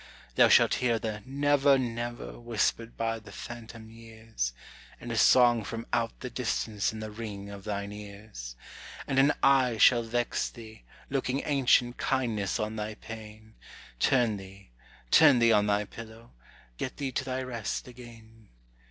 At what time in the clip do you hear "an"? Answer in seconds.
9.19-9.31